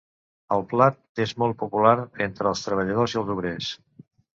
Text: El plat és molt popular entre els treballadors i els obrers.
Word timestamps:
El 0.55 0.63
plat 0.71 1.21
és 1.27 1.35
molt 1.45 1.57
popular 1.61 1.95
entre 2.31 2.53
els 2.55 2.67
treballadors 2.69 3.19
i 3.19 3.25
els 3.25 3.35
obrers. 3.39 3.75